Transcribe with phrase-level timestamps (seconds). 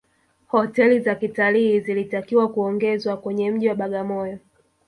[0.47, 4.39] hoteli za kitalii zilitakiwa kuongezwa kwenye mji wa bagamoyo